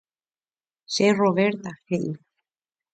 Che 0.93 1.13
Roberta, 1.13 1.71
he'i 1.85 2.11